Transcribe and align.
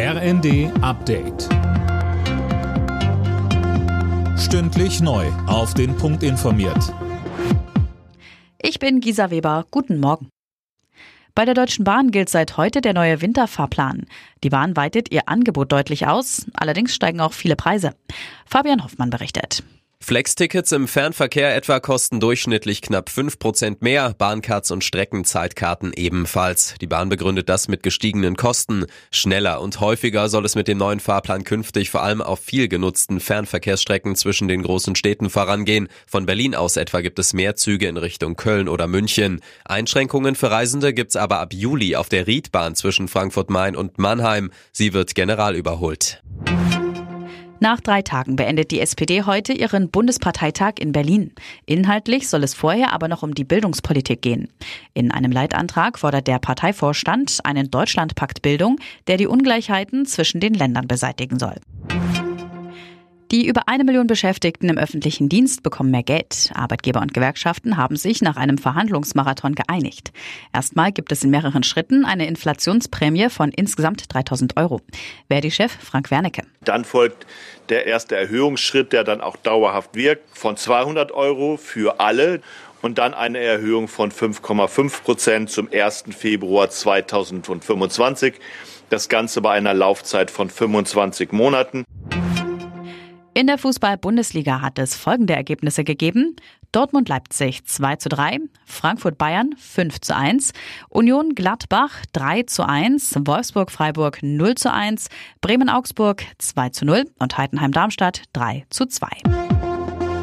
RND 0.00 0.70
Update. 0.80 1.48
Stündlich 4.38 5.00
neu. 5.00 5.26
Auf 5.48 5.74
den 5.74 5.96
Punkt 5.96 6.22
informiert. 6.22 6.94
Ich 8.62 8.78
bin 8.78 9.00
Gisa 9.00 9.32
Weber. 9.32 9.66
Guten 9.72 9.98
Morgen. 9.98 10.28
Bei 11.34 11.44
der 11.44 11.54
Deutschen 11.54 11.82
Bahn 11.82 12.12
gilt 12.12 12.28
seit 12.28 12.56
heute 12.56 12.80
der 12.80 12.94
neue 12.94 13.20
Winterfahrplan. 13.20 14.06
Die 14.44 14.50
Bahn 14.50 14.76
weitet 14.76 15.10
ihr 15.10 15.28
Angebot 15.28 15.72
deutlich 15.72 16.06
aus, 16.06 16.46
allerdings 16.54 16.94
steigen 16.94 17.20
auch 17.20 17.32
viele 17.32 17.56
Preise. 17.56 17.96
Fabian 18.46 18.84
Hoffmann 18.84 19.10
berichtet. 19.10 19.64
Flex-Tickets 20.08 20.72
im 20.72 20.88
Fernverkehr 20.88 21.54
etwa 21.54 21.80
kosten 21.80 22.18
durchschnittlich 22.18 22.80
knapp 22.80 23.10
5% 23.10 23.78
mehr, 23.80 24.14
Bahncards 24.16 24.70
und 24.70 24.82
Streckenzeitkarten 24.82 25.92
ebenfalls. 25.94 26.76
Die 26.80 26.86
Bahn 26.86 27.10
begründet 27.10 27.50
das 27.50 27.68
mit 27.68 27.82
gestiegenen 27.82 28.34
Kosten. 28.34 28.86
Schneller 29.10 29.60
und 29.60 29.80
häufiger 29.80 30.30
soll 30.30 30.46
es 30.46 30.54
mit 30.54 30.66
dem 30.66 30.78
neuen 30.78 31.00
Fahrplan 31.00 31.44
künftig 31.44 31.90
vor 31.90 32.02
allem 32.02 32.22
auf 32.22 32.40
viel 32.40 32.68
genutzten 32.68 33.20
Fernverkehrsstrecken 33.20 34.16
zwischen 34.16 34.48
den 34.48 34.62
großen 34.62 34.94
Städten 34.94 35.28
vorangehen. 35.28 35.88
Von 36.06 36.24
Berlin 36.24 36.54
aus 36.54 36.78
etwa 36.78 37.02
gibt 37.02 37.18
es 37.18 37.34
mehr 37.34 37.56
Züge 37.56 37.86
in 37.86 37.98
Richtung 37.98 38.34
Köln 38.36 38.70
oder 38.70 38.86
München. 38.86 39.42
Einschränkungen 39.66 40.36
für 40.36 40.50
Reisende 40.50 40.94
gibt's 40.94 41.16
aber 41.16 41.40
ab 41.40 41.52
Juli 41.52 41.96
auf 41.96 42.08
der 42.08 42.26
Riedbahn 42.26 42.74
zwischen 42.76 43.08
Frankfurt-Main 43.08 43.76
und 43.76 43.98
Mannheim. 43.98 44.52
Sie 44.72 44.94
wird 44.94 45.14
general 45.14 45.54
überholt. 45.54 46.22
Nach 47.60 47.80
drei 47.80 48.02
Tagen 48.02 48.36
beendet 48.36 48.70
die 48.70 48.80
SPD 48.80 49.22
heute 49.22 49.52
ihren 49.52 49.90
Bundesparteitag 49.90 50.74
in 50.78 50.92
Berlin. 50.92 51.32
Inhaltlich 51.66 52.28
soll 52.28 52.44
es 52.44 52.54
vorher 52.54 52.92
aber 52.92 53.08
noch 53.08 53.24
um 53.24 53.34
die 53.34 53.44
Bildungspolitik 53.44 54.22
gehen. 54.22 54.48
In 54.94 55.10
einem 55.10 55.32
Leitantrag 55.32 55.98
fordert 55.98 56.28
der 56.28 56.38
Parteivorstand 56.38 57.40
einen 57.42 57.70
Deutschlandpakt 57.70 58.42
Bildung, 58.42 58.76
der 59.08 59.16
die 59.16 59.26
Ungleichheiten 59.26 60.06
zwischen 60.06 60.40
den 60.40 60.54
Ländern 60.54 60.86
beseitigen 60.86 61.40
soll. 61.40 61.56
Die 63.38 63.46
über 63.46 63.68
eine 63.68 63.84
Million 63.84 64.08
Beschäftigten 64.08 64.68
im 64.68 64.78
öffentlichen 64.78 65.28
Dienst 65.28 65.62
bekommen 65.62 65.92
mehr 65.92 66.02
Geld. 66.02 66.50
Arbeitgeber 66.56 67.00
und 67.00 67.14
Gewerkschaften 67.14 67.76
haben 67.76 67.94
sich 67.94 68.20
nach 68.20 68.34
einem 68.34 68.58
Verhandlungsmarathon 68.58 69.54
geeinigt. 69.54 70.10
Erstmal 70.52 70.90
gibt 70.90 71.12
es 71.12 71.22
in 71.22 71.30
mehreren 71.30 71.62
Schritten 71.62 72.04
eine 72.04 72.26
Inflationsprämie 72.26 73.30
von 73.30 73.52
insgesamt 73.52 74.12
3000 74.12 74.56
Euro. 74.56 74.80
Verdi-Chef 75.28 75.70
Frank 75.70 76.10
Wernicke. 76.10 76.42
Dann 76.64 76.84
folgt 76.84 77.28
der 77.68 77.86
erste 77.86 78.16
Erhöhungsschritt, 78.16 78.92
der 78.92 79.04
dann 79.04 79.20
auch 79.20 79.36
dauerhaft 79.36 79.94
wirkt, 79.94 80.36
von 80.36 80.56
200 80.56 81.12
Euro 81.12 81.58
für 81.58 82.00
alle 82.00 82.40
und 82.82 82.98
dann 82.98 83.14
eine 83.14 83.38
Erhöhung 83.38 83.86
von 83.86 84.10
5,5 84.10 85.02
Prozent 85.04 85.50
zum 85.50 85.68
1. 85.72 86.06
Februar 86.10 86.70
2025. 86.70 88.34
Das 88.90 89.08
Ganze 89.08 89.42
bei 89.42 89.52
einer 89.52 89.74
Laufzeit 89.74 90.30
von 90.30 90.50
25 90.50 91.30
Monaten. 91.30 91.84
In 93.38 93.46
der 93.46 93.56
Fußball-Bundesliga 93.56 94.62
hat 94.62 94.80
es 94.80 94.96
folgende 94.96 95.32
Ergebnisse 95.32 95.84
gegeben. 95.84 96.34
Dortmund-Leipzig 96.72 97.64
2 97.64 97.94
zu 97.94 98.08
3, 98.08 98.40
Frankfurt-Bayern 98.66 99.54
5 99.56 100.00
zu 100.00 100.16
1, 100.16 100.52
Union-Gladbach 100.88 101.92
3 102.14 102.42
zu 102.42 102.66
1, 102.66 103.14
Wolfsburg-Freiburg 103.16 104.18
0 104.22 104.56
zu 104.56 104.72
1, 104.72 105.06
Bremen-Augsburg 105.40 106.24
2 106.38 106.70
zu 106.70 106.84
0 106.84 107.04
und 107.20 107.38
Heidenheim-Darmstadt 107.38 108.24
3 108.32 108.66
zu 108.70 108.86
2. 108.86 109.06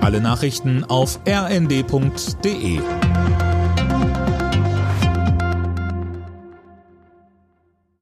Alle 0.01 0.19
Nachrichten 0.19 0.83
auf 0.83 1.17
rnd.de 1.25 2.81